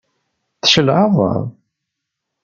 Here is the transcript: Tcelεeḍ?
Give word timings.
Tcelεeḍ? 0.61 1.15